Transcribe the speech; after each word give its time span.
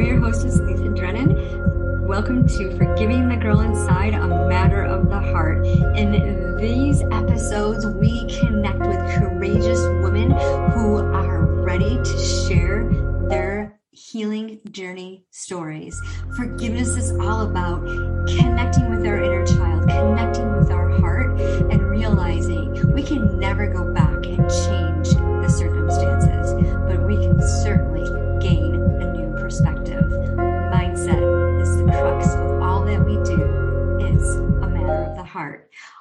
I'm 0.00 0.06
your 0.06 0.20
hostess, 0.20 0.58
Lisa 0.60 0.88
Drennan. 0.88 2.06
Welcome 2.06 2.48
to 2.48 2.74
Forgiving 2.78 3.28
the 3.28 3.36
Girl 3.36 3.60
Inside, 3.60 4.14
a 4.14 4.48
matter 4.48 4.82
of 4.82 5.10
the 5.10 5.20
heart. 5.20 5.66
In 5.66 6.56
these 6.56 7.02
episodes, 7.12 7.84
we 7.86 8.26
connect 8.40 8.78
with 8.78 8.96
courageous 9.14 9.78
women 10.02 10.30
who 10.70 10.96
are 10.96 11.44
ready 11.44 11.96
to 11.96 12.18
share 12.48 12.88
their 13.28 13.78
healing 13.90 14.60
journey 14.70 15.26
stories. 15.32 15.94
Forgiveness 16.34 16.96
is 16.96 17.12
all 17.20 17.42
about 17.42 17.84
connecting 18.26 18.88
with 18.88 19.06
our 19.06 19.22
inner 19.22 19.44
child, 19.44 19.82
connecting 19.82 20.50
with 20.56 20.70
our 20.70 20.88
heart, 20.98 21.38
and 21.38 21.90
realizing 21.90 22.90
we 22.94 23.02
can 23.02 23.38
never 23.38 23.70
go 23.70 23.92
back 23.92 24.24
and 24.24 24.48
change 24.48 24.89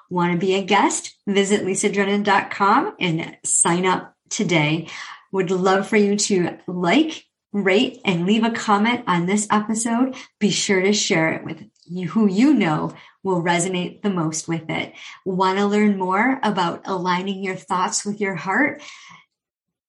Want 0.09 0.33
to 0.33 0.39
be 0.39 0.55
a 0.55 0.63
guest? 0.63 1.15
Visit 1.27 1.65
lisadrennan.com 1.65 2.95
and 2.99 3.37
sign 3.43 3.85
up 3.85 4.15
today. 4.29 4.87
Would 5.31 5.51
love 5.51 5.87
for 5.87 5.97
you 5.97 6.15
to 6.15 6.57
like, 6.67 7.25
rate, 7.53 8.01
and 8.03 8.25
leave 8.25 8.43
a 8.43 8.51
comment 8.51 9.03
on 9.05 9.27
this 9.27 9.47
episode. 9.51 10.15
Be 10.39 10.49
sure 10.49 10.81
to 10.81 10.93
share 10.93 11.31
it 11.33 11.43
with 11.43 11.63
you, 11.85 12.09
who 12.09 12.27
you 12.27 12.53
know 12.53 12.93
will 13.21 13.43
resonate 13.43 14.01
the 14.01 14.09
most 14.09 14.47
with 14.47 14.69
it. 14.69 14.93
Want 15.25 15.59
to 15.59 15.65
learn 15.67 15.97
more 15.97 16.39
about 16.41 16.81
aligning 16.85 17.43
your 17.43 17.55
thoughts 17.55 18.03
with 18.03 18.19
your 18.19 18.35
heart? 18.35 18.81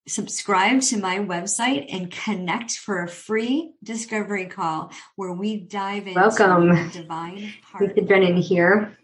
Subscribe 0.06 0.82
to 0.82 0.98
my 0.98 1.18
website 1.18 1.86
and 1.94 2.10
connect 2.10 2.72
for 2.72 3.02
a 3.02 3.08
free 3.08 3.72
discovery 3.82 4.46
call 4.46 4.92
where 5.16 5.32
we 5.32 5.56
dive 5.56 6.06
into 6.06 6.20
Welcome. 6.20 6.90
divine 6.90 7.54
heart. 7.62 7.96
Lisa 7.96 8.06
Drennan 8.06 8.36
here. 8.36 8.96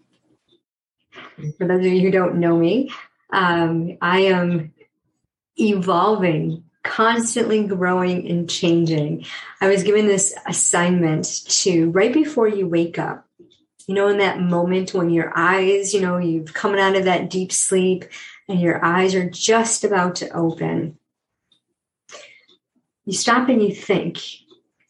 For 1.59 1.67
those 1.67 1.81
of 1.81 1.93
you 1.93 2.01
who 2.01 2.11
don't 2.11 2.37
know 2.37 2.57
me, 2.57 2.91
um, 3.31 3.99
I 4.01 4.21
am 4.21 4.73
evolving, 5.59 6.65
constantly 6.83 7.65
growing 7.65 8.29
and 8.29 8.49
changing. 8.49 9.27
I 9.61 9.69
was 9.69 9.83
given 9.83 10.07
this 10.07 10.35
assignment 10.47 11.45
to 11.49 11.91
right 11.91 12.13
before 12.13 12.49
you 12.49 12.67
wake 12.67 12.99
up, 12.99 13.27
you 13.87 13.95
know, 13.95 14.09
in 14.09 14.19
that 14.19 14.41
moment 14.41 14.95
when 14.95 15.11
your 15.11 15.33
eyes, 15.37 15.93
you 15.93 16.01
know, 16.01 16.19
you've 16.19 16.55
coming 16.55 16.81
out 16.81 16.97
of 16.97 17.05
that 17.05 17.31
deep 17.31 17.53
sleep 17.53 18.05
and 18.49 18.61
your 18.61 18.85
eyes 18.85 19.15
are 19.15 19.29
just 19.29 19.85
about 19.85 20.17
to 20.17 20.31
open. 20.31 20.99
You 23.05 23.13
stop 23.13 23.49
and 23.49 23.63
you 23.63 23.75
think, 23.75 24.19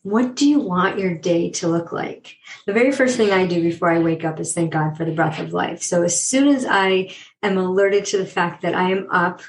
what 0.06 0.36
do 0.36 0.48
you 0.48 0.60
want 0.60 1.00
your 1.00 1.14
day 1.14 1.50
to 1.50 1.66
look 1.66 1.90
like? 1.90 2.36
The 2.64 2.72
very 2.72 2.92
first 2.92 3.16
thing 3.16 3.32
I 3.32 3.44
do 3.44 3.60
before 3.60 3.90
I 3.90 3.98
wake 3.98 4.24
up 4.24 4.38
is 4.38 4.54
thank 4.54 4.72
God 4.72 4.96
for 4.96 5.04
the 5.04 5.10
breath 5.10 5.40
of 5.40 5.52
life. 5.52 5.82
So 5.82 6.04
as 6.04 6.22
soon 6.22 6.46
as 6.46 6.64
I 6.64 7.12
am 7.42 7.58
alerted 7.58 8.04
to 8.06 8.18
the 8.18 8.24
fact 8.24 8.62
that 8.62 8.76
I 8.76 8.92
am 8.92 9.08
up, 9.10 9.40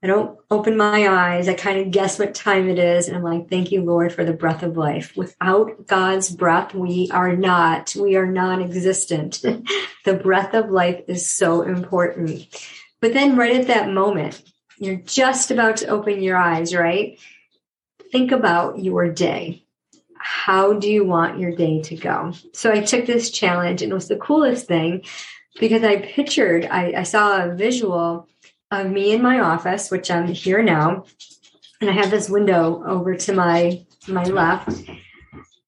I 0.00 0.06
don't 0.06 0.38
open 0.52 0.76
my 0.76 1.08
eyes. 1.08 1.48
I 1.48 1.54
kind 1.54 1.80
of 1.80 1.90
guess 1.90 2.16
what 2.16 2.32
time 2.32 2.68
it 2.68 2.78
is. 2.78 3.08
And 3.08 3.16
I'm 3.16 3.24
like, 3.24 3.50
thank 3.50 3.72
you, 3.72 3.82
Lord, 3.82 4.12
for 4.12 4.24
the 4.24 4.32
breath 4.32 4.62
of 4.62 4.76
life. 4.76 5.16
Without 5.16 5.88
God's 5.88 6.30
breath, 6.30 6.74
we 6.74 7.10
are 7.12 7.34
not, 7.34 7.96
we 7.96 8.14
are 8.14 8.26
non 8.26 8.62
existent. 8.62 9.42
the 10.04 10.14
breath 10.14 10.54
of 10.54 10.70
life 10.70 11.02
is 11.08 11.28
so 11.28 11.62
important. 11.62 12.46
But 13.00 13.14
then, 13.14 13.34
right 13.34 13.56
at 13.56 13.66
that 13.66 13.90
moment, 13.90 14.44
you're 14.78 14.94
just 14.94 15.50
about 15.50 15.78
to 15.78 15.88
open 15.88 16.22
your 16.22 16.36
eyes, 16.36 16.72
right? 16.72 17.18
Think 18.12 18.30
about 18.30 18.78
your 18.78 19.08
day. 19.08 19.64
How 20.30 20.74
do 20.74 20.90
you 20.90 21.06
want 21.06 21.38
your 21.38 21.52
day 21.52 21.80
to 21.80 21.96
go? 21.96 22.34
So 22.52 22.70
I 22.70 22.82
took 22.82 23.06
this 23.06 23.30
challenge 23.30 23.80
and 23.80 23.90
it 23.90 23.94
was 23.94 24.08
the 24.08 24.16
coolest 24.16 24.66
thing 24.66 25.04
because 25.58 25.82
I 25.82 26.02
pictured, 26.02 26.66
I, 26.66 26.92
I 26.98 27.02
saw 27.04 27.42
a 27.42 27.54
visual 27.54 28.28
of 28.70 28.90
me 28.90 29.12
in 29.12 29.22
my 29.22 29.40
office, 29.40 29.90
which 29.90 30.10
I'm 30.10 30.26
here 30.26 30.62
now, 30.62 31.06
and 31.80 31.88
I 31.88 31.94
have 31.94 32.10
this 32.10 32.28
window 32.28 32.84
over 32.84 33.14
to 33.14 33.32
my 33.32 33.86
my 34.06 34.24
left. 34.24 34.82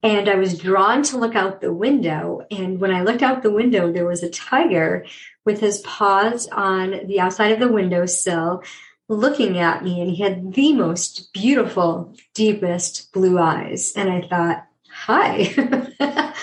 And 0.02 0.28
I 0.28 0.34
was 0.34 0.58
drawn 0.58 1.04
to 1.04 1.16
look 1.16 1.34
out 1.34 1.62
the 1.62 1.72
window. 1.72 2.42
And 2.50 2.78
when 2.80 2.94
I 2.94 3.02
looked 3.02 3.22
out 3.22 3.42
the 3.42 3.50
window, 3.50 3.90
there 3.90 4.06
was 4.06 4.22
a 4.22 4.28
tiger 4.28 5.06
with 5.46 5.60
his 5.60 5.78
paws 5.78 6.48
on 6.48 7.06
the 7.06 7.18
outside 7.18 7.52
of 7.52 7.60
the 7.60 7.72
windowsill 7.72 8.62
looking 9.10 9.58
at 9.58 9.82
me. 9.82 10.00
And 10.00 10.10
he 10.10 10.22
had 10.22 10.54
the 10.54 10.72
most 10.72 11.32
beautiful, 11.32 12.14
deepest 12.32 13.12
blue 13.12 13.38
eyes. 13.38 13.92
And 13.96 14.08
I 14.08 14.26
thought, 14.26 14.66
hi. 14.88 15.52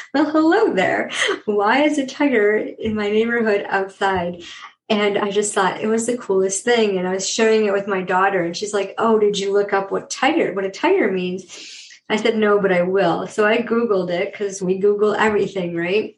well, 0.14 0.32
hello 0.32 0.74
there. 0.74 1.10
Why 1.46 1.84
is 1.84 1.98
a 1.98 2.06
tiger 2.06 2.58
in 2.58 2.94
my 2.94 3.10
neighborhood 3.10 3.66
outside? 3.70 4.44
And 4.90 5.18
I 5.18 5.32
just 5.32 5.54
thought 5.54 5.82
it 5.82 5.88
was 5.88 6.06
the 6.06 6.18
coolest 6.18 6.64
thing. 6.66 6.98
And 6.98 7.08
I 7.08 7.14
was 7.14 7.28
sharing 7.28 7.66
it 7.66 7.74
with 7.74 7.88
my 7.88 8.02
daughter, 8.02 8.44
and 8.44 8.56
she's 8.56 8.74
like, 8.74 8.96
Oh, 8.98 9.20
did 9.20 9.38
you 9.38 9.52
look 9.52 9.74
up 9.74 9.92
what 9.92 10.10
tiger, 10.10 10.54
what 10.54 10.66
a 10.66 10.70
tiger 10.70 11.12
means? 11.12 11.74
I 12.10 12.16
said, 12.16 12.38
No, 12.38 12.62
but 12.62 12.72
I 12.72 12.84
will. 12.84 13.28
So 13.28 13.46
I 13.46 13.58
Googled 13.58 14.10
it 14.10 14.32
because 14.32 14.62
we 14.62 14.78
Google 14.78 15.14
everything, 15.14 15.76
right? 15.76 16.18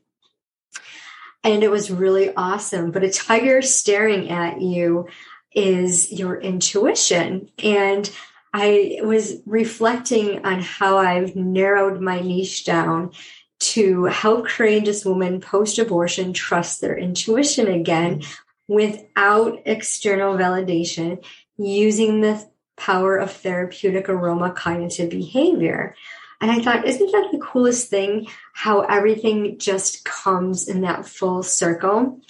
And 1.44 1.64
it 1.64 1.72
was 1.72 1.90
really 1.90 2.34
awesome. 2.36 2.92
But 2.92 3.04
a 3.04 3.10
tiger 3.10 3.62
staring 3.62 4.30
at 4.30 4.62
you 4.62 5.08
is 5.54 6.12
your 6.12 6.40
intuition. 6.40 7.50
And 7.64 8.10
I 8.54 9.00
was 9.04 9.42
reflecting 9.46 10.46
on 10.46 10.62
how 10.62 10.98
I've 10.98 11.36
narrowed 11.36 12.02
my 12.02 12.20
niche 12.20 12.66
down 12.66 13.12
to 13.60 14.06
help 14.06 14.48
courageous 14.48 15.06
women 15.06 15.42
post 15.42 15.78
abortion 15.80 16.34
trust 16.34 16.82
their 16.82 16.98
intuition 16.98 17.68
again 17.68 18.24
without 18.68 19.62
external 19.66 20.36
validation 20.36 21.24
using 21.58 22.22
the 22.22 22.48
power 22.78 23.18
of 23.18 23.32
therapeutic 23.32 24.08
aroma 24.08 24.52
cognitive 24.52 25.10
behavior. 25.10 25.96
And 26.42 26.50
I 26.50 26.62
thought, 26.62 26.88
isn't 26.88 27.12
that 27.12 27.30
the 27.32 27.40
coolest 27.40 27.90
thing? 27.90 28.28
How 28.54 28.82
everything 28.82 29.60
just 29.60 30.06
comes 30.06 30.70
in 30.70 30.82
that 30.82 31.06
full 31.06 31.44
circle. 31.44 32.22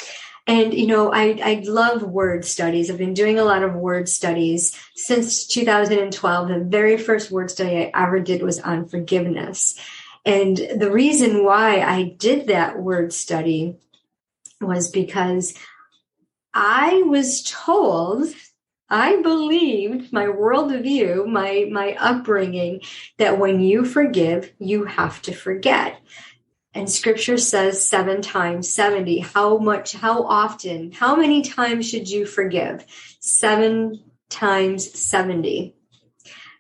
And, 0.49 0.73
you 0.73 0.87
know, 0.87 1.13
I, 1.13 1.39
I 1.43 1.63
love 1.67 2.01
word 2.01 2.43
studies. 2.43 2.89
I've 2.89 2.97
been 2.97 3.13
doing 3.13 3.37
a 3.37 3.43
lot 3.43 3.61
of 3.61 3.75
word 3.75 4.09
studies 4.09 4.75
since 4.95 5.45
2012. 5.45 6.47
The 6.47 6.59
very 6.61 6.97
first 6.97 7.29
word 7.29 7.51
study 7.51 7.77
I 7.77 7.91
ever 7.93 8.19
did 8.19 8.41
was 8.41 8.59
on 8.59 8.87
forgiveness. 8.87 9.79
And 10.25 10.57
the 10.57 10.89
reason 10.89 11.45
why 11.45 11.81
I 11.81 12.15
did 12.17 12.47
that 12.47 12.79
word 12.81 13.13
study 13.13 13.75
was 14.59 14.89
because 14.89 15.53
I 16.51 17.03
was 17.05 17.43
told, 17.43 18.25
I 18.89 19.21
believed 19.21 20.11
my 20.11 20.25
worldview, 20.25 21.27
my, 21.27 21.67
my 21.71 21.95
upbringing, 21.99 22.81
that 23.19 23.37
when 23.37 23.59
you 23.59 23.85
forgive, 23.85 24.51
you 24.57 24.85
have 24.85 25.21
to 25.21 25.31
forget. 25.31 26.01
And 26.74 26.90
scripture 26.90 27.38
says 27.38 27.88
seven 27.88 28.22
times 28.22 28.69
70. 28.69 29.19
How 29.19 29.57
much, 29.57 29.94
how 29.94 30.24
often, 30.24 30.91
how 30.91 31.16
many 31.16 31.41
times 31.41 31.90
should 31.90 32.09
you 32.09 32.25
forgive? 32.25 32.85
Seven 33.19 34.03
times 34.30 35.00
70. 35.00 35.75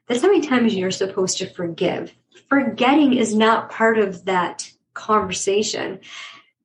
That's 0.07 0.23
how 0.23 0.29
many 0.29 0.41
times 0.41 0.73
you're 0.73 0.89
supposed 0.89 1.37
to 1.37 1.53
forgive. 1.53 2.11
Forgetting 2.49 3.13
is 3.13 3.35
not 3.35 3.69
part 3.69 3.99
of 3.99 4.25
that 4.25 4.71
conversation. 4.95 5.99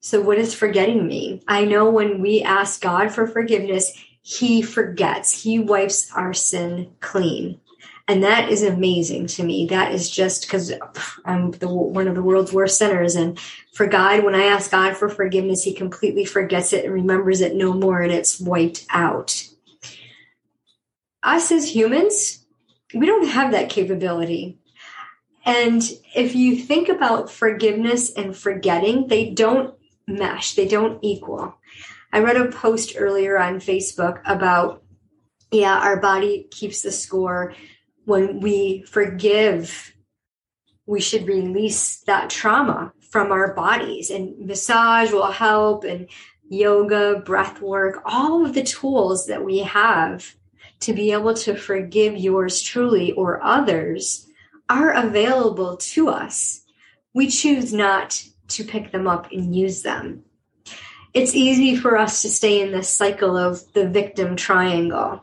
So, 0.00 0.22
what 0.22 0.36
does 0.36 0.54
forgetting 0.54 1.06
mean? 1.06 1.42
I 1.46 1.66
know 1.66 1.90
when 1.90 2.22
we 2.22 2.42
ask 2.42 2.80
God 2.80 3.12
for 3.12 3.26
forgiveness, 3.26 3.92
He 4.22 4.62
forgets, 4.62 5.42
He 5.42 5.58
wipes 5.58 6.10
our 6.12 6.32
sin 6.32 6.92
clean. 7.00 7.60
And 8.06 8.22
that 8.22 8.50
is 8.50 8.62
amazing 8.62 9.28
to 9.28 9.42
me. 9.42 9.66
That 9.66 9.92
is 9.92 10.10
just 10.10 10.42
because 10.42 10.72
I'm 11.24 11.52
the, 11.52 11.68
one 11.68 12.06
of 12.06 12.14
the 12.14 12.22
world's 12.22 12.52
worst 12.52 12.76
sinners. 12.76 13.14
And 13.14 13.38
for 13.72 13.86
God, 13.86 14.24
when 14.24 14.34
I 14.34 14.44
ask 14.44 14.70
God 14.70 14.94
for 14.94 15.08
forgiveness, 15.08 15.62
He 15.62 15.72
completely 15.72 16.26
forgets 16.26 16.74
it 16.74 16.84
and 16.84 16.92
remembers 16.92 17.40
it 17.40 17.56
no 17.56 17.72
more, 17.72 18.02
and 18.02 18.12
it's 18.12 18.38
wiped 18.38 18.84
out. 18.90 19.48
Us 21.22 21.50
as 21.50 21.74
humans, 21.74 22.44
we 22.94 23.06
don't 23.06 23.26
have 23.26 23.52
that 23.52 23.70
capability. 23.70 24.58
And 25.46 25.82
if 26.14 26.34
you 26.34 26.56
think 26.56 26.90
about 26.90 27.30
forgiveness 27.30 28.12
and 28.12 28.36
forgetting, 28.36 29.08
they 29.08 29.30
don't 29.30 29.74
mesh, 30.06 30.54
they 30.54 30.68
don't 30.68 30.98
equal. 31.02 31.56
I 32.12 32.20
read 32.20 32.36
a 32.36 32.50
post 32.50 32.94
earlier 32.98 33.38
on 33.38 33.60
Facebook 33.60 34.20
about, 34.26 34.82
yeah, 35.50 35.78
our 35.78 36.00
body 36.00 36.46
keeps 36.50 36.82
the 36.82 36.92
score 36.92 37.54
when 38.04 38.40
we 38.40 38.82
forgive, 38.82 39.94
we 40.86 41.00
should 41.00 41.26
release 41.26 42.00
that 42.00 42.30
trauma 42.30 42.92
from 43.10 43.32
our 43.32 43.54
bodies 43.54 44.10
and 44.10 44.46
massage 44.46 45.12
will 45.12 45.30
help 45.30 45.84
and 45.84 46.08
yoga, 46.48 47.22
breath 47.24 47.60
work, 47.60 48.02
all 48.04 48.44
of 48.44 48.54
the 48.54 48.62
tools 48.62 49.26
that 49.26 49.44
we 49.44 49.58
have 49.60 50.34
to 50.80 50.92
be 50.92 51.12
able 51.12 51.34
to 51.34 51.56
forgive 51.56 52.16
yours 52.16 52.60
truly 52.60 53.12
or 53.12 53.42
others 53.42 54.26
are 54.68 54.92
available 54.92 55.76
to 55.76 56.08
us. 56.08 56.62
We 57.14 57.28
choose 57.28 57.72
not 57.72 58.22
to 58.48 58.64
pick 58.64 58.92
them 58.92 59.06
up 59.06 59.30
and 59.32 59.54
use 59.54 59.82
them. 59.82 60.24
It's 61.12 61.34
easy 61.34 61.76
for 61.76 61.96
us 61.96 62.22
to 62.22 62.28
stay 62.28 62.60
in 62.60 62.72
this 62.72 62.88
cycle 62.88 63.36
of 63.36 63.72
the 63.72 63.88
victim 63.88 64.36
triangle, 64.36 65.22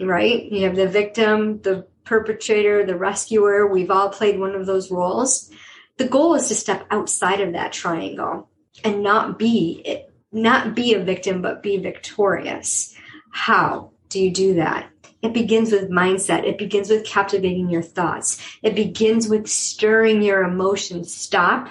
right? 0.00 0.44
You 0.44 0.64
have 0.64 0.76
the 0.76 0.88
victim, 0.88 1.60
the 1.60 1.86
perpetrator, 2.10 2.84
the 2.84 2.96
rescuer. 2.96 3.68
We've 3.68 3.90
all 3.90 4.08
played 4.08 4.40
one 4.40 4.56
of 4.56 4.66
those 4.66 4.90
roles. 4.90 5.48
The 5.96 6.08
goal 6.08 6.34
is 6.34 6.48
to 6.48 6.56
step 6.56 6.84
outside 6.90 7.40
of 7.40 7.52
that 7.52 7.72
triangle 7.72 8.48
and 8.82 9.04
not 9.04 9.38
be 9.38 9.80
it, 9.84 10.12
not 10.32 10.74
be 10.74 10.92
a 10.94 11.04
victim 11.04 11.40
but 11.40 11.62
be 11.62 11.78
victorious. 11.78 12.96
How 13.30 13.92
do 14.08 14.20
you 14.20 14.32
do 14.32 14.54
that? 14.54 14.90
It 15.22 15.32
begins 15.32 15.70
with 15.70 15.88
mindset. 15.88 16.44
It 16.44 16.58
begins 16.58 16.90
with 16.90 17.06
captivating 17.06 17.70
your 17.70 17.82
thoughts. 17.82 18.44
It 18.60 18.74
begins 18.74 19.28
with 19.28 19.48
stirring 19.48 20.20
your 20.20 20.42
emotions. 20.42 21.14
Stop. 21.14 21.68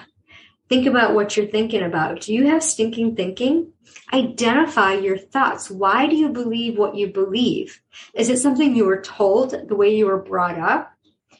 Think 0.70 0.86
about 0.86 1.14
what 1.14 1.36
you're 1.36 1.48
thinking 1.48 1.82
about. 1.82 2.20
Do 2.20 2.32
you 2.32 2.46
have 2.46 2.62
stinking 2.62 3.16
thinking? 3.16 3.72
Identify 4.12 4.94
your 4.94 5.18
thoughts. 5.18 5.68
Why 5.68 6.06
do 6.06 6.14
you 6.14 6.28
believe 6.28 6.78
what 6.78 6.94
you 6.94 7.08
believe? 7.08 7.82
Is 8.14 8.28
it 8.28 8.38
something 8.38 8.76
you 8.76 8.84
were 8.84 9.02
told 9.02 9.50
the 9.50 9.74
way 9.74 9.96
you 9.96 10.06
were 10.06 10.22
brought 10.22 10.60
up? 10.60 10.92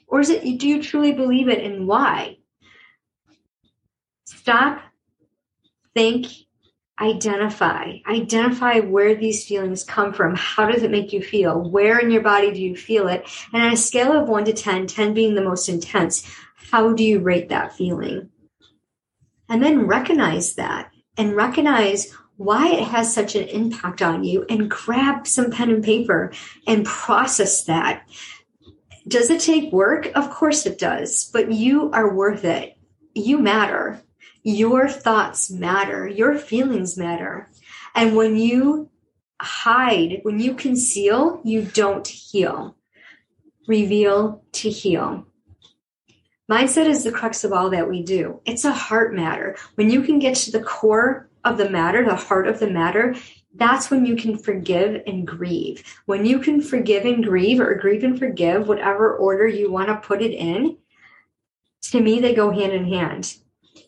Or 0.08 0.18
is 0.18 0.30
it, 0.30 0.58
do 0.58 0.66
you 0.66 0.82
truly 0.82 1.12
believe 1.12 1.48
it 1.48 1.64
and 1.64 1.86
why? 1.86 2.38
Stop, 4.24 4.82
think, 5.94 6.26
identify 7.00 7.94
identify 8.06 8.80
where 8.80 9.14
these 9.14 9.46
feelings 9.46 9.82
come 9.82 10.12
from 10.12 10.34
how 10.34 10.70
does 10.70 10.82
it 10.82 10.90
make 10.90 11.14
you 11.14 11.22
feel 11.22 11.58
where 11.70 11.98
in 11.98 12.10
your 12.10 12.20
body 12.20 12.52
do 12.52 12.60
you 12.60 12.76
feel 12.76 13.08
it 13.08 13.26
and 13.54 13.62
on 13.62 13.72
a 13.72 13.76
scale 13.76 14.12
of 14.12 14.28
1 14.28 14.44
to 14.44 14.52
10 14.52 14.86
10 14.86 15.14
being 15.14 15.34
the 15.34 15.40
most 15.40 15.70
intense 15.70 16.30
how 16.70 16.92
do 16.92 17.02
you 17.02 17.18
rate 17.20 17.48
that 17.48 17.72
feeling 17.72 18.28
and 19.50 19.62
then 19.62 19.86
recognize 19.86 20.54
that 20.54 20.90
and 21.18 21.36
recognize 21.36 22.14
why 22.36 22.68
it 22.68 22.84
has 22.84 23.12
such 23.12 23.34
an 23.34 23.46
impact 23.48 24.00
on 24.00 24.24
you 24.24 24.46
and 24.48 24.70
grab 24.70 25.26
some 25.26 25.50
pen 25.50 25.68
and 25.68 25.84
paper 25.84 26.32
and 26.66 26.86
process 26.86 27.64
that 27.64 28.08
does 29.06 29.28
it 29.28 29.40
take 29.40 29.72
work 29.72 30.10
of 30.14 30.30
course 30.30 30.64
it 30.64 30.78
does 30.78 31.28
but 31.32 31.52
you 31.52 31.90
are 31.90 32.14
worth 32.14 32.44
it 32.44 32.78
you 33.14 33.36
matter 33.36 34.00
your 34.42 34.88
thoughts 34.88 35.50
matter, 35.50 36.06
your 36.06 36.36
feelings 36.38 36.96
matter. 36.96 37.48
And 37.94 38.16
when 38.16 38.36
you 38.36 38.90
hide, 39.40 40.20
when 40.22 40.40
you 40.40 40.54
conceal, 40.54 41.40
you 41.44 41.62
don't 41.62 42.06
heal. 42.06 42.76
Reveal 43.66 44.42
to 44.52 44.70
heal. 44.70 45.26
Mindset 46.50 46.86
is 46.86 47.04
the 47.04 47.12
crux 47.12 47.44
of 47.44 47.52
all 47.52 47.70
that 47.70 47.88
we 47.88 48.02
do. 48.02 48.40
It's 48.44 48.64
a 48.64 48.72
heart 48.72 49.14
matter. 49.14 49.56
When 49.76 49.88
you 49.88 50.02
can 50.02 50.18
get 50.18 50.34
to 50.34 50.50
the 50.50 50.64
core 50.64 51.30
of 51.44 51.56
the 51.56 51.70
matter, 51.70 52.04
the 52.04 52.16
heart 52.16 52.48
of 52.48 52.58
the 52.58 52.68
matter, 52.68 53.14
that's 53.54 53.88
when 53.88 54.04
you 54.04 54.16
can 54.16 54.36
forgive 54.36 55.00
and 55.06 55.24
grieve. 55.24 55.84
When 56.06 56.26
you 56.26 56.40
can 56.40 56.60
forgive 56.60 57.04
and 57.04 57.22
grieve, 57.24 57.60
or 57.60 57.76
grieve 57.76 58.02
and 58.02 58.18
forgive, 58.18 58.66
whatever 58.66 59.16
order 59.16 59.46
you 59.46 59.70
want 59.70 59.90
to 59.90 60.06
put 60.06 60.22
it 60.22 60.32
in, 60.32 60.76
to 61.82 62.00
me, 62.00 62.18
they 62.18 62.34
go 62.34 62.50
hand 62.50 62.72
in 62.72 62.84
hand. 62.84 63.36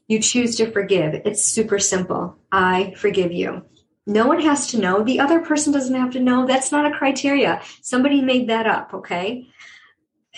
You 0.06 0.20
choose 0.20 0.56
to 0.56 0.70
forgive. 0.70 1.14
It's 1.24 1.42
super 1.42 1.80
simple. 1.80 2.38
I 2.52 2.94
forgive 2.96 3.32
you. 3.32 3.64
No 4.06 4.28
one 4.28 4.40
has 4.40 4.68
to 4.68 4.78
know. 4.78 5.02
The 5.02 5.18
other 5.18 5.40
person 5.40 5.72
doesn't 5.72 5.94
have 5.94 6.12
to 6.12 6.20
know. 6.20 6.46
That's 6.46 6.70
not 6.70 6.86
a 6.86 6.96
criteria. 6.96 7.60
Somebody 7.82 8.20
made 8.20 8.48
that 8.50 8.68
up, 8.68 8.94
okay? 8.94 9.48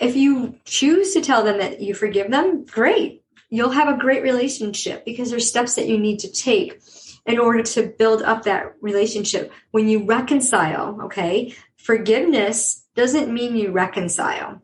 If 0.00 0.16
you 0.16 0.58
choose 0.64 1.12
to 1.14 1.20
tell 1.20 1.44
them 1.44 1.58
that 1.58 1.80
you 1.80 1.94
forgive 1.94 2.30
them, 2.30 2.64
great. 2.64 3.22
You'll 3.48 3.70
have 3.70 3.88
a 3.88 3.98
great 3.98 4.22
relationship 4.22 5.04
because 5.04 5.30
there's 5.30 5.48
steps 5.48 5.76
that 5.76 5.88
you 5.88 5.98
need 5.98 6.18
to 6.20 6.32
take 6.32 6.80
in 7.26 7.38
order 7.38 7.62
to 7.62 7.94
build 7.98 8.22
up 8.22 8.42
that 8.42 8.74
relationship. 8.80 9.52
When 9.70 9.88
you 9.88 10.04
reconcile, 10.04 11.00
okay, 11.04 11.54
forgiveness 11.76 12.84
doesn't 12.96 13.32
mean 13.32 13.56
you 13.56 13.70
reconcile. 13.70 14.60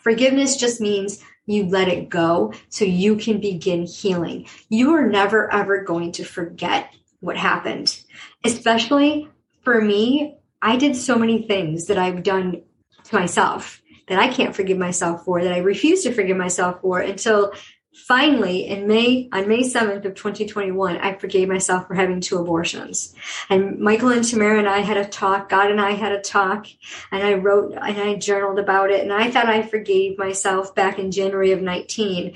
Forgiveness 0.00 0.56
just 0.56 0.80
means 0.80 1.22
you 1.46 1.66
let 1.66 1.88
it 1.88 2.08
go 2.08 2.52
so 2.68 2.84
you 2.84 3.16
can 3.16 3.40
begin 3.40 3.84
healing. 3.84 4.46
You 4.68 4.94
are 4.94 5.06
never 5.06 5.52
ever 5.52 5.84
going 5.84 6.12
to 6.12 6.24
forget 6.24 6.92
what 7.20 7.36
happened. 7.36 8.00
Especially 8.44 9.28
for 9.62 9.80
me, 9.80 10.36
I 10.62 10.76
did 10.76 10.96
so 10.96 11.16
many 11.16 11.46
things 11.46 11.86
that 11.86 11.98
I've 11.98 12.22
done 12.22 12.62
to 13.04 13.14
myself 13.14 13.79
that 14.10 14.18
I 14.18 14.28
can't 14.28 14.54
forgive 14.54 14.76
myself 14.76 15.24
for, 15.24 15.42
that 15.42 15.52
I 15.52 15.58
refuse 15.58 16.02
to 16.02 16.12
forgive 16.12 16.36
myself 16.36 16.80
for 16.80 16.98
until 16.98 17.52
finally 17.94 18.66
in 18.66 18.86
may 18.86 19.28
on 19.32 19.48
may 19.48 19.60
7th 19.60 20.04
of 20.04 20.14
2021 20.14 20.96
i 20.98 21.12
forgave 21.14 21.48
myself 21.48 21.88
for 21.88 21.94
having 21.94 22.20
two 22.20 22.38
abortions. 22.38 23.14
And 23.48 23.80
michael 23.80 24.10
and 24.10 24.22
tamara 24.22 24.58
and 24.58 24.68
i 24.68 24.78
had 24.78 24.96
a 24.96 25.04
talk 25.04 25.48
god 25.48 25.72
and 25.72 25.80
i 25.80 25.90
had 25.90 26.12
a 26.12 26.20
talk 26.20 26.66
and 27.10 27.22
i 27.22 27.34
wrote 27.34 27.72
and 27.72 27.98
i 27.98 28.14
journaled 28.14 28.60
about 28.60 28.90
it 28.90 29.02
and 29.02 29.12
i 29.12 29.28
thought 29.28 29.46
i 29.46 29.62
forgave 29.62 30.18
myself 30.18 30.72
back 30.74 31.00
in 31.00 31.10
january 31.10 31.50
of 31.50 31.62
19 31.62 32.34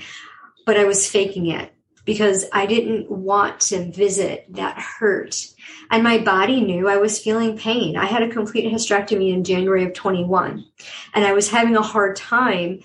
but 0.65 0.77
i 0.77 0.83
was 0.83 1.09
faking 1.09 1.47
it 1.47 1.73
because 2.05 2.45
i 2.53 2.65
didn't 2.65 3.09
want 3.09 3.59
to 3.59 3.91
visit 3.91 4.45
that 4.49 4.77
hurt. 4.77 5.47
And 5.91 6.03
my 6.03 6.19
body 6.19 6.61
knew 6.61 6.87
i 6.87 6.97
was 6.97 7.19
feeling 7.19 7.57
pain. 7.57 7.97
I 7.97 8.05
had 8.05 8.23
a 8.23 8.29
complete 8.29 8.71
hysterectomy 8.71 9.33
in 9.33 9.43
january 9.43 9.83
of 9.83 9.93
21 9.93 10.65
and 11.13 11.25
i 11.25 11.33
was 11.33 11.49
having 11.49 11.75
a 11.75 11.81
hard 11.81 12.15
time 12.15 12.81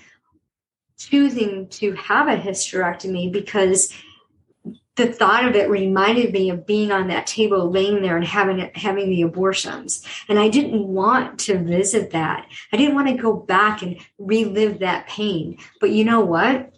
choosing 0.99 1.67
to 1.69 1.93
have 1.95 2.29
a 2.29 2.37
hysterectomy 2.37 3.33
because 3.33 3.93
the 5.01 5.11
thought 5.11 5.47
of 5.47 5.57
it 5.57 5.71
reminded 5.71 6.31
me 6.31 6.51
of 6.51 6.67
being 6.67 6.93
on 6.93 7.09
that 7.09 7.27
table 7.27 7.71
laying 7.71 8.03
there 8.03 8.17
and 8.17 8.27
having 8.27 8.71
having 8.75 9.09
the 9.09 9.23
abortions. 9.23 10.05
And 10.29 10.39
i 10.39 10.49
didn't 10.49 10.87
want 10.87 11.39
to 11.41 11.59
visit 11.59 12.11
that. 12.11 12.47
I 12.73 12.77
didn't 12.77 12.95
want 12.95 13.09
to 13.09 13.15
go 13.15 13.33
back 13.33 13.83
and 13.83 13.97
relive 14.19 14.81
that 14.81 15.07
pain. 15.07 15.59
But 15.81 15.91
you 15.91 16.05
know 16.05 16.21
what? 16.21 16.75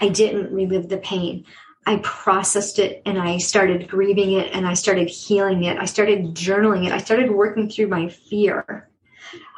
I 0.00 0.08
didn't 0.08 0.52
relive 0.52 0.88
the 0.88 0.96
pain 0.96 1.44
i 1.86 1.96
processed 1.96 2.78
it 2.78 3.02
and 3.06 3.18
i 3.18 3.38
started 3.38 3.88
grieving 3.88 4.32
it 4.32 4.52
and 4.52 4.66
i 4.66 4.74
started 4.74 5.08
healing 5.08 5.64
it 5.64 5.78
i 5.78 5.84
started 5.84 6.34
journaling 6.34 6.86
it 6.86 6.92
i 6.92 6.98
started 6.98 7.30
working 7.30 7.68
through 7.68 7.88
my 7.88 8.08
fear 8.08 8.88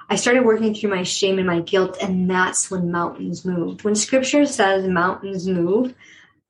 I 0.09 0.17
started 0.17 0.45
working 0.45 0.75
through 0.75 0.91
my 0.91 1.03
shame 1.03 1.39
and 1.39 1.47
my 1.47 1.61
guilt, 1.61 1.97
and 2.01 2.31
that's 2.31 2.71
when 2.71 2.91
mountains 2.91 3.45
moved. 3.45 3.85
When 3.85 3.95
scripture 3.95 4.45
says 4.45 4.87
mountains 4.87 5.49
move 5.49 5.95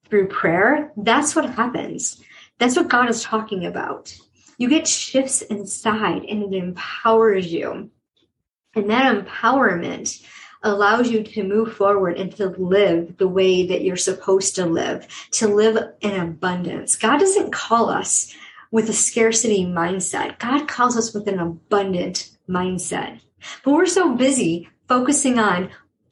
through 0.09 0.29
prayer, 0.29 0.93
that's 0.97 1.37
what 1.37 1.49
happens. 1.49 2.21
That's 2.59 2.77
what 2.77 2.89
God 2.89 3.09
is 3.09 3.23
talking 3.23 3.65
about. 3.65 4.17
You 4.59 4.69
get 4.69 4.89
shifts 4.89 5.43
inside, 5.43 6.25
and 6.25 6.43
it 6.43 6.57
empowers 6.57 7.53
you. 7.53 7.91
And 8.75 8.91
that 8.91 9.15
empowerment 9.15 10.25
allows 10.65 11.11
you 11.11 11.23
to 11.23 11.45
move 11.45 11.77
forward 11.77 12.19
and 12.19 12.35
to 12.37 12.49
live 12.49 13.17
the 13.19 13.29
way 13.29 13.67
that 13.67 13.83
you're 13.83 13.97
supposed 13.97 14.57
to 14.57 14.67
live, 14.67 15.07
to 15.33 15.47
live 15.47 15.93
in 16.01 16.21
abundance. 16.21 16.97
God 16.97 17.19
doesn't 17.19 17.53
call 17.53 17.91
us 17.91 18.35
with 18.71 18.89
a 18.89 18.95
scarcity 18.95 19.65
mindset. 19.65 20.39
God 20.41 20.67
calls 20.67 20.97
us 20.97 21.15
with 21.15 21.29
an 21.29 21.39
abundant 21.39 22.31
mindset. 22.49 23.21
But 23.63 23.75
we're 23.75 23.87
so 23.87 24.17
busy 24.17 24.69
focusing 24.89 25.39
on 25.39 25.71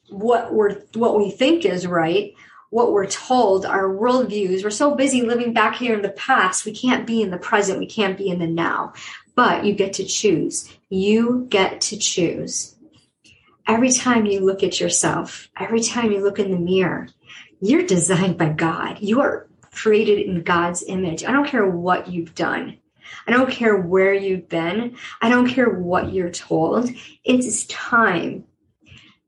what 0.09 0.53
we're 0.53 0.81
what 0.93 1.17
we 1.17 1.31
think 1.31 1.65
is 1.65 1.87
right, 1.87 2.33
what 2.69 2.91
we're 2.91 3.07
told, 3.07 3.65
our 3.65 3.89
worldviews. 3.89 4.63
We're 4.63 4.69
so 4.69 4.95
busy 4.95 5.23
living 5.23 5.53
back 5.53 5.75
here 5.75 5.95
in 5.95 6.03
the 6.03 6.09
past, 6.09 6.65
we 6.65 6.71
can't 6.71 7.07
be 7.07 7.21
in 7.21 7.31
the 7.31 7.37
present, 7.37 7.79
we 7.79 7.87
can't 7.87 8.17
be 8.17 8.29
in 8.29 8.39
the 8.39 8.47
now. 8.47 8.93
But 9.35 9.65
you 9.65 9.73
get 9.73 9.93
to 9.93 10.05
choose. 10.05 10.71
You 10.89 11.47
get 11.49 11.81
to 11.81 11.97
choose. 11.97 12.75
Every 13.67 13.91
time 13.91 14.25
you 14.25 14.41
look 14.41 14.61
at 14.61 14.79
yourself, 14.79 15.49
every 15.57 15.81
time 15.81 16.11
you 16.11 16.21
look 16.21 16.39
in 16.39 16.51
the 16.51 16.57
mirror, 16.57 17.07
you're 17.61 17.85
designed 17.85 18.37
by 18.37 18.49
God. 18.49 18.99
You 18.99 19.21
are 19.21 19.47
created 19.71 20.19
in 20.27 20.43
God's 20.43 20.83
image. 20.85 21.23
I 21.23 21.31
don't 21.31 21.47
care 21.47 21.65
what 21.65 22.07
you've 22.07 22.35
done. 22.35 22.77
I 23.25 23.31
don't 23.31 23.49
care 23.49 23.77
where 23.77 24.13
you've 24.13 24.49
been. 24.49 24.97
I 25.21 25.29
don't 25.29 25.47
care 25.47 25.69
what 25.69 26.13
you're 26.13 26.29
told. 26.29 26.89
It's 27.23 27.65
time. 27.67 28.45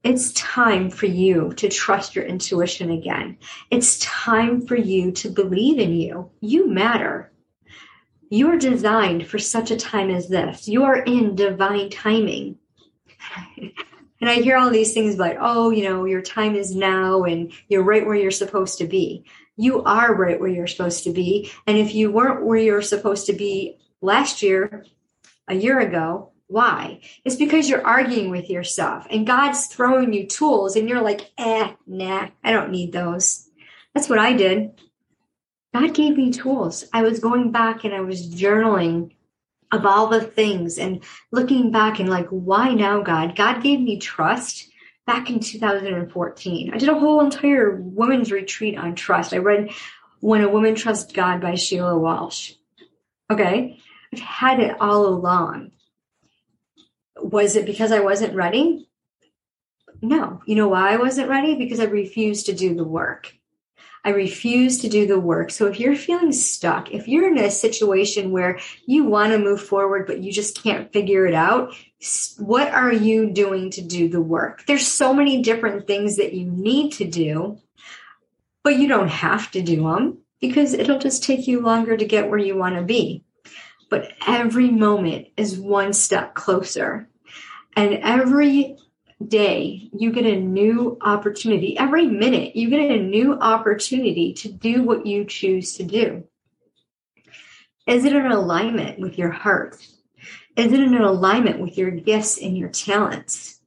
It's 0.04 0.34
time 0.34 0.89
for 0.89 1.06
you 1.08 1.54
to 1.54 1.70
trust 1.70 2.15
your 2.15 2.25
intuition 2.25 2.92
again. 2.92 3.38
It's 3.72 4.00
time 4.00 4.68
for 4.68 4.75
you 4.75 5.12
to 5.13 5.30
believe 5.30 5.80
in 5.80 5.94
you. 5.94 6.30
You 6.42 6.68
matter. 6.68 7.32
You 8.30 8.50
are 8.51 8.58
designed 8.58 9.27
for 9.27 9.39
such 9.39 9.72
a 9.72 9.77
time 9.77 10.10
as 10.10 10.27
this. 10.27 10.68
You 10.68 10.84
are 10.84 10.98
in 10.98 11.36
divine 11.36 11.89
timing. 11.89 12.58
and 14.22 14.29
I 14.29 14.36
hear 14.36 14.57
all 14.57 14.69
these 14.69 14.93
things 14.93 15.17
like, 15.17 15.38
oh, 15.39 15.72
you 15.72 15.84
know, 15.84 16.05
your 16.05 16.22
time 16.22 16.55
is 16.55 16.75
now 16.75 17.24
and 17.24 17.51
you're 17.67 17.84
right 17.84 18.05
where 18.05 18.15
you're 18.15 18.31
supposed 18.31 18.77
to 18.79 18.88
be 18.88 19.25
you 19.57 19.84
are 19.84 20.13
right 20.13 20.39
where 20.39 20.50
you're 20.50 20.67
supposed 20.67 21.03
to 21.05 21.12
be. 21.12 21.51
And 21.65 21.77
if 21.77 21.95
you 21.95 22.12
weren't 22.12 22.45
where 22.45 22.57
you're 22.57 22.81
supposed 22.81 23.27
to 23.27 23.34
be 23.34 23.77
last 24.01 24.41
year, 24.41 24.86
a 25.48 25.55
year 25.55 25.79
ago, 25.79 26.31
Why? 26.48 27.01
It's 27.24 27.38
because 27.38 27.67
you're 27.67 27.86
arguing 27.86 28.29
with 28.29 28.51
yourself 28.51 29.07
and 29.10 29.25
God's 29.25 29.65
throwing 29.65 30.13
you 30.13 30.27
tools 30.27 30.75
and 30.75 30.88
you're 30.88 31.01
like, 31.01 31.31
eh, 31.39 31.74
nah, 31.88 32.27
I 32.43 32.51
don't 32.51 32.69
need 32.69 32.91
those. 32.91 33.50
That's 33.95 34.10
what 34.10 34.19
I 34.19 34.34
did. 34.34 34.79
God 35.74 35.93
gave 35.95 36.15
me 36.15 36.31
tools. 36.31 36.86
I 36.93 37.01
was 37.01 37.19
going 37.19 37.51
back 37.51 37.84
and 37.84 37.95
I 37.95 38.01
was 38.01 38.29
journaling 38.31 39.15
of 39.72 39.86
all 39.86 40.07
the 40.07 40.22
things 40.22 40.77
and 40.77 41.03
looking 41.31 41.72
back 41.72 42.00
and 42.00 42.10
like, 42.10 42.27
why 42.29 42.74
now, 42.74 43.01
God? 43.01 43.36
God 43.36 43.63
gave 43.63 43.79
me 43.79 44.00
trust 44.00 44.69
back 45.05 45.29
in 45.29 45.39
2014. 45.39 46.72
I 46.74 46.77
did 46.77 46.89
a 46.89 47.00
whole 47.00 47.22
entire 47.22 47.75
women's 47.75 48.31
retreat 48.31 48.77
on 48.77 48.95
trust. 48.95 49.34
I 49.34 49.38
read 49.38 49.72
When 50.19 50.41
a 50.41 50.50
Woman 50.50 50.75
Trusts 50.75 51.13
God 51.13 51.41
by 51.41 51.55
Sheila 51.55 51.98
Walsh. 51.98 52.53
Okay. 53.29 53.79
I've 54.13 54.19
had 54.19 54.60
it 54.60 54.77
all 54.79 55.07
along. 55.07 55.72
Was 57.17 57.55
it 57.55 57.65
because 57.65 57.91
I 57.91 58.00
wasn't 58.00 58.36
ready? 58.36 58.88
No. 60.01 60.41
You 60.45 60.55
know 60.55 60.67
why 60.67 60.93
I 60.93 60.98
wasn't 60.98 61.29
ready? 61.29 61.55
Because 61.55 61.79
I 61.79 61.86
refused 61.86 62.48
to 62.48 62.53
do 62.53 62.75
the 62.75 62.84
work. 62.84 63.34
I 64.05 64.12
refuse 64.12 64.79
to 64.81 64.88
do 64.88 65.07
the 65.07 65.19
work. 65.19 65.50
So 65.50 65.65
if 65.65 65.79
you're 65.79 65.95
feeling 65.95 66.31
stuck, 66.31 66.91
if 66.91 67.07
you're 67.07 67.27
in 67.27 67.39
a 67.39 67.50
situation 67.50 68.29
where 68.29 68.59
you 68.85 69.03
want 69.03 69.31
to 69.31 69.39
move 69.39 69.59
forward, 69.59 70.05
but 70.05 70.21
you 70.21 70.31
just 70.31 70.62
can't 70.62 70.93
figure 70.93 71.25
it 71.25 71.33
out, 71.33 71.74
what 72.38 72.71
are 72.71 72.93
you 72.93 73.31
doing 73.31 73.71
to 73.71 73.81
do 73.81 74.07
the 74.07 74.21
work? 74.21 74.63
There's 74.67 74.85
so 74.85 75.12
many 75.12 75.41
different 75.41 75.88
things 75.88 76.17
that 76.17 76.33
you 76.33 76.45
need 76.45 76.91
to 76.93 77.05
do, 77.05 77.57
but 78.63 78.77
you 78.77 78.88
don't 78.88 79.09
have 79.09 79.50
to 79.51 79.62
do 79.63 79.81
them 79.81 80.19
because 80.39 80.74
it'll 80.74 81.00
just 81.00 81.24
take 81.24 81.47
you 81.47 81.62
longer 81.62 81.97
to 81.97 82.05
get 82.05 82.29
where 82.29 82.38
you 82.38 82.55
want 82.55 82.75
to 82.75 82.83
be. 82.83 83.24
But 83.89 84.12
every 84.27 84.69
moment 84.69 85.29
is 85.35 85.57
one 85.57 85.93
step 85.93 86.35
closer. 86.35 87.09
And 87.75 87.95
every 87.95 88.77
day 89.24 89.89
you 89.93 90.12
get 90.12 90.25
a 90.25 90.39
new 90.39 90.98
opportunity. 91.01 91.77
Every 91.77 92.05
minute 92.07 92.55
you 92.55 92.69
get 92.69 92.91
a 92.91 93.01
new 93.01 93.34
opportunity 93.34 94.34
to 94.36 94.51
do 94.51 94.84
what 94.84 95.05
you 95.05 95.25
choose 95.25 95.77
to 95.77 95.84
do. 95.84 96.25
Is 97.88 98.03
it 98.03 98.15
in 98.15 98.25
alignment 98.25 99.00
with 99.00 99.17
your 99.17 99.31
heart? 99.31 99.75
Is 100.57 100.72
it 100.72 100.79
in 100.79 100.95
alignment 100.95 101.60
with 101.60 101.77
your 101.77 101.91
gifts 101.91 102.38
and 102.38 102.57
your 102.57 102.69
talents? 102.69 103.60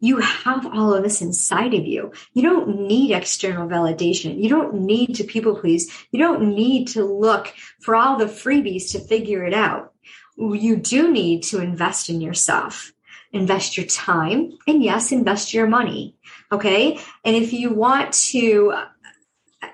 You 0.00 0.18
have 0.18 0.64
all 0.66 0.94
of 0.94 1.02
this 1.02 1.22
inside 1.22 1.74
of 1.74 1.84
you. 1.84 2.12
You 2.32 2.42
don't 2.42 2.86
need 2.86 3.10
external 3.10 3.68
validation. 3.68 4.40
You 4.40 4.48
don't 4.48 4.82
need 4.82 5.16
to 5.16 5.24
people 5.24 5.56
please. 5.56 5.90
You 6.12 6.20
don't 6.20 6.54
need 6.54 6.88
to 6.88 7.04
look 7.04 7.52
for 7.80 7.96
all 7.96 8.16
the 8.16 8.26
freebies 8.26 8.92
to 8.92 9.00
figure 9.00 9.44
it 9.44 9.54
out. 9.54 9.92
You 10.36 10.76
do 10.76 11.10
need 11.10 11.42
to 11.44 11.60
invest 11.60 12.10
in 12.10 12.20
yourself 12.20 12.92
invest 13.32 13.76
your 13.76 13.86
time, 13.86 14.52
and 14.66 14.82
yes, 14.82 15.12
invest 15.12 15.52
your 15.52 15.66
money. 15.66 16.16
Okay. 16.50 16.98
And 17.24 17.36
if 17.36 17.52
you 17.52 17.70
want 17.70 18.12
to, 18.30 18.74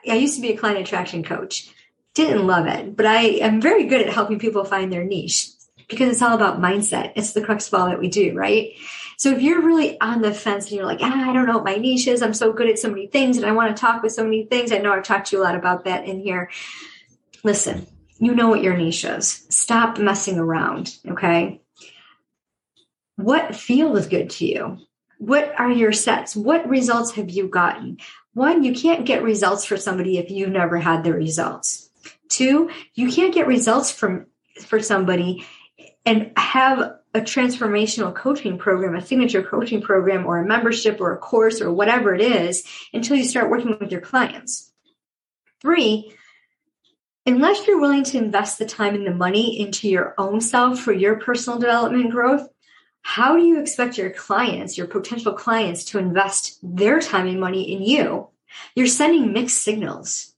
I 0.08 0.14
used 0.14 0.36
to 0.36 0.42
be 0.42 0.52
a 0.52 0.56
client 0.56 0.80
attraction 0.80 1.22
coach, 1.22 1.70
didn't 2.14 2.46
love 2.46 2.66
it, 2.66 2.96
but 2.96 3.06
I 3.06 3.20
am 3.20 3.60
very 3.60 3.84
good 3.84 4.00
at 4.00 4.12
helping 4.12 4.38
people 4.38 4.64
find 4.64 4.92
their 4.92 5.04
niche 5.04 5.50
because 5.88 6.10
it's 6.10 6.22
all 6.22 6.34
about 6.34 6.60
mindset. 6.60 7.12
It's 7.16 7.32
the 7.32 7.44
crux 7.44 7.68
of 7.68 7.74
all 7.74 7.86
that 7.86 8.00
we 8.00 8.08
do, 8.08 8.34
right? 8.34 8.72
So 9.16 9.30
if 9.30 9.42
you're 9.42 9.62
really 9.62 10.00
on 10.00 10.22
the 10.22 10.34
fence 10.34 10.66
and 10.66 10.76
you're 10.76 10.86
like, 10.86 11.00
ah, 11.00 11.30
I 11.30 11.32
don't 11.32 11.46
know 11.46 11.56
what 11.56 11.64
my 11.64 11.76
niche 11.76 12.08
is, 12.08 12.22
I'm 12.22 12.34
so 12.34 12.52
good 12.52 12.68
at 12.68 12.78
so 12.78 12.88
many 12.88 13.06
things 13.06 13.36
and 13.36 13.46
I 13.46 13.52
want 13.52 13.76
to 13.76 13.80
talk 13.80 14.02
with 14.02 14.12
so 14.12 14.24
many 14.24 14.44
things. 14.44 14.72
I 14.72 14.78
know 14.78 14.92
I've 14.92 15.04
talked 15.04 15.28
to 15.28 15.36
you 15.36 15.42
a 15.42 15.44
lot 15.44 15.54
about 15.54 15.84
that 15.84 16.06
in 16.06 16.20
here. 16.20 16.50
Listen, 17.42 17.86
you 18.18 18.34
know 18.34 18.48
what 18.48 18.62
your 18.62 18.76
niche 18.76 19.04
is. 19.04 19.46
Stop 19.50 19.98
messing 19.98 20.38
around, 20.38 20.96
okay? 21.08 21.60
What 23.16 23.54
feels 23.54 24.06
good 24.06 24.30
to 24.30 24.46
you? 24.46 24.78
What 25.18 25.54
are 25.58 25.70
your 25.70 25.92
sets? 25.92 26.34
What 26.34 26.68
results 26.68 27.12
have 27.12 27.30
you 27.30 27.48
gotten? 27.48 27.98
One, 28.34 28.64
you 28.64 28.74
can't 28.74 29.06
get 29.06 29.22
results 29.22 29.64
for 29.64 29.76
somebody 29.76 30.18
if 30.18 30.30
you've 30.30 30.50
never 30.50 30.78
had 30.78 31.04
the 31.04 31.12
results. 31.12 31.88
Two, 32.28 32.70
you 32.94 33.10
can't 33.10 33.34
get 33.34 33.46
results 33.46 33.92
from 33.92 34.26
for 34.60 34.80
somebody 34.80 35.46
and 36.04 36.32
have 36.36 36.80
a 37.14 37.20
transformational 37.20 38.14
coaching 38.14 38.58
program, 38.58 38.96
a 38.96 39.04
signature 39.04 39.42
coaching 39.42 39.80
program, 39.80 40.26
or 40.26 40.38
a 40.38 40.46
membership 40.46 41.00
or 41.00 41.12
a 41.12 41.18
course 41.18 41.60
or 41.60 41.72
whatever 41.72 42.14
it 42.14 42.20
is 42.20 42.64
until 42.92 43.16
you 43.16 43.24
start 43.24 43.50
working 43.50 43.76
with 43.80 43.92
your 43.92 44.00
clients. 44.00 44.72
Three, 45.62 46.12
unless 47.24 47.66
you're 47.66 47.80
willing 47.80 48.04
to 48.04 48.18
invest 48.18 48.58
the 48.58 48.66
time 48.66 48.94
and 48.94 49.06
the 49.06 49.14
money 49.14 49.60
into 49.60 49.88
your 49.88 50.14
own 50.18 50.40
self 50.40 50.80
for 50.80 50.92
your 50.92 51.20
personal 51.20 51.58
development 51.58 52.10
growth, 52.10 52.48
how 53.04 53.36
do 53.36 53.42
you 53.44 53.60
expect 53.60 53.98
your 53.98 54.08
clients, 54.10 54.78
your 54.78 54.86
potential 54.86 55.34
clients, 55.34 55.84
to 55.84 55.98
invest 55.98 56.58
their 56.62 57.00
time 57.00 57.26
and 57.26 57.38
money 57.38 57.70
in 57.72 57.82
you? 57.82 58.28
You're 58.74 58.86
sending 58.86 59.32
mixed 59.32 59.62
signals. 59.62 60.32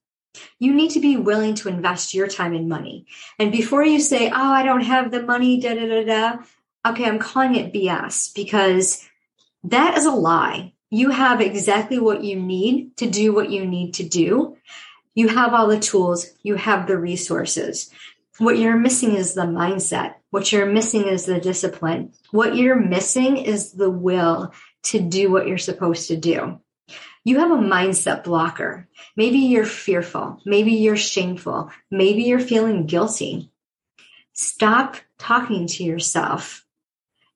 You 0.58 0.75
need 0.75 0.90
to 0.90 1.00
be 1.00 1.16
willing 1.16 1.54
to 1.56 1.68
invest 1.68 2.12
your 2.12 2.26
time 2.26 2.54
and 2.54 2.68
money. 2.68 3.06
And 3.38 3.52
before 3.52 3.85
you 3.85 4.00
say, 4.00 4.28
Oh, 4.28 4.52
I 4.52 4.64
don't 4.64 4.82
have 4.82 5.12
the 5.12 5.23
money, 5.23 5.61
da 5.61 5.75
da 5.75 5.87
da 5.87 6.04
da, 6.04 6.90
okay, 6.90 7.04
I'm 7.04 7.20
calling 7.20 7.54
it 7.54 7.73
BS 7.73 8.35
because 8.35 9.08
that 9.62 9.96
is 9.96 10.04
a 10.04 10.11
lie. 10.11 10.73
You 10.90 11.11
have 11.11 11.40
exactly 11.40 12.00
what 12.00 12.25
you 12.25 12.35
need 12.35 12.96
to 12.96 13.08
do 13.08 13.32
what 13.32 13.50
you 13.50 13.64
need 13.64 13.94
to 13.94 14.08
do. 14.08 14.56
You 15.14 15.28
have 15.28 15.54
all 15.54 15.68
the 15.68 15.78
tools, 15.78 16.26
you 16.42 16.56
have 16.56 16.88
the 16.88 16.99
resources. 16.99 17.92
What 18.38 18.59
you're 18.59 18.76
missing 18.76 19.14
is 19.14 19.33
the 19.33 19.43
mindset. 19.43 20.16
What 20.31 20.52
you're 20.52 20.66
missing 20.66 21.07
is 21.07 21.25
the 21.25 21.40
discipline. 21.40 22.12
What 22.31 22.55
you're 22.55 22.78
missing 22.78 23.38
is 23.38 23.73
the 23.73 23.88
will 23.88 24.52
to 24.85 25.00
do 25.00 25.31
what 25.31 25.47
you're 25.47 25.57
supposed 25.57 26.09
to 26.09 26.16
do. 26.16 26.61
You 27.25 27.38
have 27.38 27.50
a 27.50 27.57
mindset 27.57 28.25
blocker. 28.25 28.88
Maybe 29.16 29.38
you're 29.38 29.64
fearful. 29.64 30.43
Maybe 30.45 30.73
you're 30.73 30.99
shameful. 30.99 31.71
Maybe 31.90 32.25
you're 32.25 32.38
feeling 32.38 32.87
guilty. 32.87 33.50
Stop 34.35 34.97
talking 35.19 35.66
to 35.66 35.85
yourself 35.85 36.66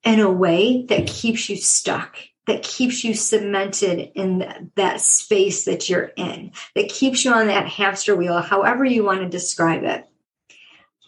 in 0.04 0.20
a 0.20 0.30
way 0.30 0.84
that 0.86 1.06
keeps 1.06 1.48
you 1.48 1.56
stuck, 1.56 2.18
that 2.46 2.62
keeps 2.62 3.04
you 3.04 3.14
cemented 3.14 4.12
in 4.14 4.70
that 4.76 5.00
space 5.00 5.64
that 5.64 5.88
you're 5.88 6.10
in, 6.14 6.52
that 6.74 6.90
keeps 6.90 7.24
you 7.24 7.32
on 7.32 7.46
that 7.46 7.68
hamster 7.68 8.14
wheel, 8.14 8.40
however 8.40 8.84
you 8.84 9.02
want 9.02 9.20
to 9.20 9.28
describe 9.28 9.82
it 9.84 10.09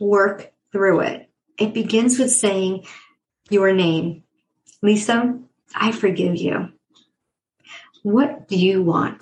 work 0.03 0.53
through 0.73 1.01
it. 1.01 1.31
It 1.59 1.75
begins 1.75 2.19
with 2.19 2.31
saying 2.31 2.87
your 3.51 3.73
name. 3.73 4.25
Lisa, 4.83 5.39
I 5.75 5.93
forgive 5.93 6.37
you. 6.37 6.73
What 8.03 8.49
do 8.49 8.57
you 8.57 8.83
want? 8.83 9.21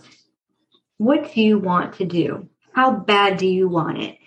What 0.97 1.35
do 1.35 1.43
you 1.43 1.59
want 1.59 1.95
to 1.95 2.05
do? 2.05 2.49
How 2.73 2.93
bad 2.93 3.37
do 3.37 3.47
you 3.47 3.69
want 3.69 3.99
it? 3.99 4.19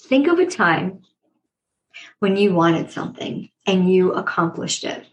Think 0.00 0.26
of 0.26 0.38
a 0.38 0.46
time 0.46 1.02
when 2.18 2.36
you 2.36 2.54
wanted 2.54 2.90
something 2.90 3.50
and 3.66 3.92
you 3.92 4.12
accomplished 4.12 4.84
it. 4.84 5.06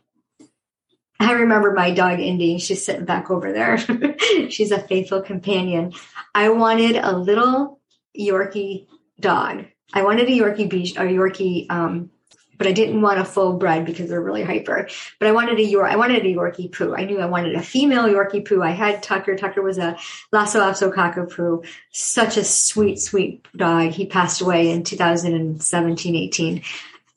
I 1.19 1.33
remember 1.33 1.73
my 1.73 1.91
dog 1.91 2.19
Indy, 2.19 2.59
she's 2.59 2.85
sitting 2.85 3.05
back 3.05 3.29
over 3.29 3.51
there. 3.51 3.77
she's 4.49 4.71
a 4.71 4.79
faithful 4.79 5.21
companion. 5.21 5.93
I 6.33 6.49
wanted 6.49 6.95
a 6.95 7.17
little 7.17 7.81
Yorkie 8.17 8.87
dog 9.19 9.65
I 9.93 10.03
wanted 10.03 10.27
a 10.27 10.31
Yorkie 10.31 10.69
beach, 10.69 10.95
a 10.97 11.01
Yorkie, 11.01 11.69
um, 11.69 12.09
but 12.57 12.67
I 12.67 12.71
didn't 12.71 13.01
want 13.01 13.19
a 13.19 13.25
full 13.25 13.53
bred 13.53 13.85
because 13.85 14.09
they're 14.09 14.21
really 14.21 14.43
hyper. 14.43 14.89
But 15.19 15.27
I 15.27 15.31
wanted 15.31 15.59
a 15.59 15.63
York, 15.63 15.91
I 15.91 15.95
wanted 15.95 16.25
a 16.25 16.33
Yorkie 16.33 16.71
poo. 16.71 16.95
I 16.95 17.05
knew 17.05 17.19
I 17.19 17.25
wanted 17.25 17.55
a 17.55 17.61
female 17.61 18.05
Yorkie 18.05 18.47
poo. 18.47 18.61
I 18.61 18.71
had 18.71 19.03
Tucker. 19.03 19.35
Tucker 19.35 19.61
was 19.61 19.77
a 19.77 19.97
Lhasa 20.31 20.59
Apso 20.59 20.93
Cockapoo. 20.93 21.65
Such 21.91 22.37
a 22.37 22.43
sweet, 22.43 22.99
sweet 22.99 23.45
dog. 23.55 23.91
He 23.91 24.05
passed 24.05 24.41
away 24.41 24.71
in 24.71 24.83
2017, 24.83 26.15
18, 26.15 26.63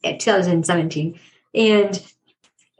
eh, 0.04 0.16
2017. 0.18 1.18
And 1.54 2.02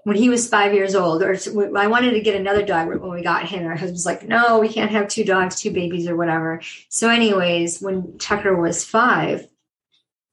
when 0.04 0.16
he 0.16 0.28
was 0.28 0.49
five 0.49 0.75
years 0.75 0.94
old, 0.94 1.23
or 1.23 1.37
I 1.76 1.87
wanted 1.87 2.12
to 2.12 2.20
get 2.20 2.35
another 2.35 2.64
dog 2.64 2.88
when 2.88 3.11
we 3.11 3.23
got 3.23 3.47
him. 3.47 3.66
Our 3.66 3.76
husband's 3.76 4.06
like, 4.06 4.26
no, 4.26 4.59
we 4.59 4.68
can't 4.68 4.90
have 4.90 5.09
two 5.09 5.25
dogs, 5.25 5.61
two 5.61 5.70
babies, 5.70 6.09
or 6.09 6.16
whatever. 6.16 6.61
So, 6.88 7.09
anyways, 7.09 7.80
when 7.80 8.18
Tucker 8.18 8.56
was 8.56 8.85
five, 8.85 9.47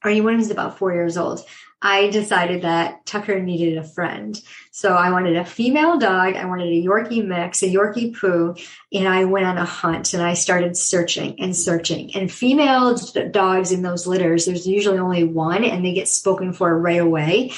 when 0.07 0.33
he 0.33 0.37
was 0.37 0.51
about 0.51 0.77
four 0.77 0.93
years 0.93 1.17
old, 1.17 1.45
I 1.81 2.07
decided 2.09 2.63
that 2.63 3.05
Tucker 3.05 3.39
needed 3.39 3.77
a 3.77 3.83
friend. 3.83 4.39
So 4.71 4.95
I 4.95 5.11
wanted 5.11 5.35
a 5.35 5.45
female 5.45 5.99
dog. 5.99 6.35
I 6.35 6.45
wanted 6.45 6.67
a 6.69 6.83
Yorkie 6.83 7.25
mix, 7.25 7.61
a 7.61 7.67
Yorkie 7.67 8.19
poo. 8.19 8.55
And 8.91 9.07
I 9.07 9.25
went 9.25 9.45
on 9.45 9.59
a 9.59 9.65
hunt 9.65 10.13
and 10.13 10.23
I 10.23 10.33
started 10.33 10.75
searching 10.75 11.39
and 11.39 11.55
searching. 11.55 12.15
And 12.15 12.31
female 12.31 12.97
dogs 13.29 13.71
in 13.71 13.83
those 13.83 14.07
litters, 14.07 14.45
there's 14.45 14.65
usually 14.67 14.97
only 14.97 15.23
one 15.23 15.63
and 15.63 15.85
they 15.85 15.93
get 15.93 16.07
spoken 16.07 16.51
for 16.51 16.77
right 16.79 17.01
away. 17.01 17.53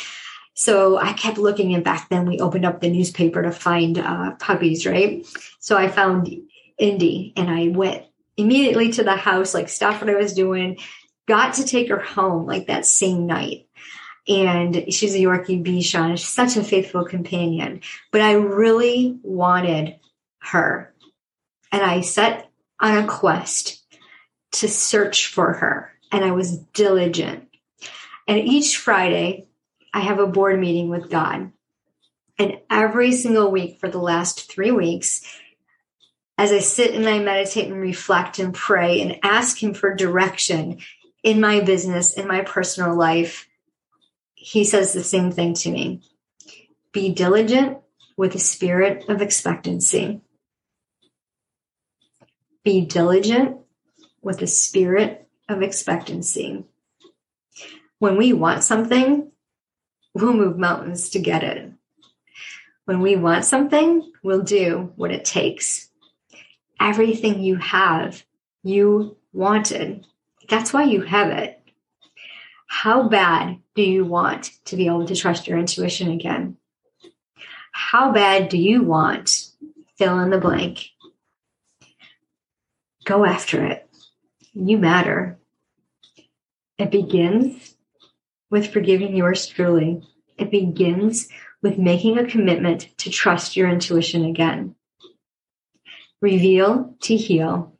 So 0.54 0.98
I 0.98 1.14
kept 1.14 1.38
looking, 1.38 1.74
and 1.74 1.86
back 1.86 2.10
then 2.10 2.26
we 2.26 2.40
opened 2.40 2.66
up 2.66 2.82
the 2.82 2.90
newspaper 2.90 3.42
to 3.42 3.52
find 3.52 3.98
uh, 3.98 4.32
puppies, 4.42 4.86
right? 4.86 5.26
So 5.62 5.78
I 5.78 5.88
found 5.88 6.36
Indy 6.78 7.32
and 7.38 7.50
I 7.50 7.70
went 7.70 8.04
immediately 8.36 8.92
to 8.92 9.04
the 9.06 9.16
house, 9.16 9.54
like 9.54 9.70
stopped 9.70 10.02
what 10.02 10.10
I 10.10 10.18
was 10.18 10.34
doing, 10.34 10.78
got 11.30 11.54
to 11.54 11.64
take 11.64 11.88
her 11.90 12.00
home 12.00 12.46
like 12.46 12.68
that 12.68 12.86
same 12.86 13.26
night. 13.26 13.68
and 14.28 14.94
she's 14.94 15.16
a 15.16 15.20
Yorkie 15.20 15.64
Bichon. 15.64 16.12
She's 16.12 16.28
such 16.28 16.58
a 16.58 16.64
faithful 16.64 17.06
companion. 17.06 17.82
But 18.12 18.22
I 18.22 18.34
really 18.34 19.18
wanted 19.24 19.96
her. 20.40 20.94
And 21.72 21.82
I 21.82 22.02
set 22.02 22.50
on 22.80 22.98
a 22.98 23.08
quest 23.08 23.82
to 24.54 24.68
search 24.68 25.28
for 25.28 25.54
her. 25.54 25.92
And 26.12 26.26
I 26.26 26.32
was 26.32 26.58
diligent. 26.58 27.48
And 28.28 28.40
each 28.40 28.78
Friday, 28.78 29.48
I 29.94 30.02
have 30.02 30.20
a 30.20 30.28
board 30.28 30.60
meeting 30.60 30.90
with 30.90 31.10
God. 31.10 31.52
And 32.38 32.60
every 32.70 33.12
single 33.12 33.50
week 33.52 33.80
for 33.80 33.90
the 33.90 34.00
last 34.00 34.52
three 34.52 34.72
weeks, 34.72 35.26
as 36.38 36.52
I 36.52 36.60
sit 36.60 36.94
and 36.94 37.08
I 37.08 37.20
meditate 37.20 37.68
and 37.68 37.82
reflect 37.82 38.40
and 38.40 38.54
pray 38.54 39.02
and 39.02 39.20
ask 39.24 39.62
Him 39.62 39.74
for 39.74 39.94
direction 39.94 40.80
in 41.24 41.42
my 41.42 41.62
business, 41.62 42.14
in 42.14 42.28
my 42.28 42.42
personal 42.42 42.96
life, 42.96 43.48
He 44.36 44.64
says 44.64 44.94
the 44.94 45.04
same 45.04 45.32
thing 45.32 45.54
to 45.56 45.70
me 45.70 46.02
be 46.92 47.14
diligent 47.14 47.78
with 48.18 48.36
a 48.36 48.40
spirit 48.40 49.08
of 49.10 49.22
expectancy. 49.22 50.22
Be 52.64 52.82
diligent 52.82 53.58
with 54.22 54.42
a 54.42 54.48
spirit 54.48 55.28
of 55.48 55.62
expectancy. 55.62 56.66
When 58.00 58.18
we 58.18 58.34
want 58.34 58.64
something, 58.64 59.32
we'll 60.14 60.34
move 60.34 60.58
mountains 60.58 61.10
to 61.12 61.20
get 61.20 61.44
it. 61.44 61.72
When 62.86 63.02
we 63.02 63.16
want 63.16 63.46
something, 63.46 64.12
we'll 64.24 64.42
do 64.42 64.94
what 64.96 65.12
it 65.12 65.26
takes. 65.26 65.90
Everything 66.80 67.42
you 67.42 67.58
have, 67.58 68.24
you 68.64 69.18
wanted. 69.32 70.08
That's 70.50 70.74
why 70.74 70.84
you 70.84 71.02
have 71.02 71.30
it. 71.30 71.62
How 72.68 73.08
bad 73.08 73.60
do 73.76 73.84
you 73.84 74.04
want 74.04 74.52
to 74.66 74.76
be 74.76 74.88
able 74.88 75.06
to 75.06 75.16
trust 75.16 75.48
your 75.48 75.58
intuition 75.58 76.12
again? 76.12 76.58
How 77.72 78.12
bad 78.12 78.50
do 78.50 78.58
you 78.58 78.84
want? 78.84 79.48
Fill 79.98 80.20
in 80.20 80.30
the 80.30 80.38
blank. 80.38 80.86
Go 83.06 83.26
after 83.26 83.66
it. 83.66 83.90
You 84.54 84.78
matter. 84.78 85.40
It 86.78 86.92
begins 86.92 87.76
with 88.50 88.72
forgiving 88.72 89.16
yours 89.16 89.46
truly. 89.48 90.02
It 90.38 90.52
begins 90.52 91.28
with 91.62 91.78
making 91.78 92.18
a 92.18 92.26
commitment 92.26 92.90
to 93.00 93.10
trust 93.10 93.58
your 93.58 93.70
intuition 93.70 94.26
again. 94.26 94.76
Reveal 96.22 96.96
to 97.02 97.16
heal. 97.16 97.78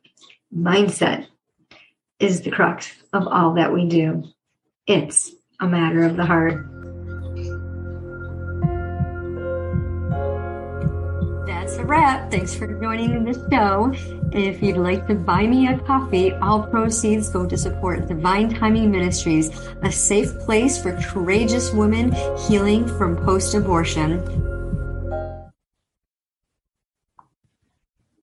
Mindset 0.54 1.26
is 2.20 2.42
the 2.42 2.50
crux 2.50 2.92
of 3.12 3.26
all 3.26 3.54
that 3.54 3.72
we 3.72 3.88
do. 3.88 4.22
It's 4.86 5.32
a 5.60 5.66
matter 5.66 6.04
of 6.04 6.16
the 6.16 6.24
heart. 6.24 6.66
That's 11.46 11.76
a 11.76 11.84
wrap. 11.84 12.30
Thanks 12.30 12.54
for 12.54 12.66
joining 12.80 13.24
the 13.24 13.34
show. 13.50 13.92
If 14.32 14.62
you'd 14.62 14.76
like 14.76 15.06
to 15.08 15.14
buy 15.14 15.46
me 15.46 15.68
a 15.68 15.78
coffee, 15.78 16.32
all 16.34 16.62
proceeds 16.62 17.28
go 17.28 17.46
to 17.46 17.56
support 17.56 18.06
Divine 18.06 18.52
Timing 18.54 18.90
Ministries, 18.90 19.50
a 19.82 19.90
safe 19.90 20.38
place 20.40 20.80
for 20.80 20.92
courageous 21.02 21.72
women 21.72 22.12
healing 22.48 22.86
from 22.98 23.16
post 23.16 23.54
abortion. 23.54 24.49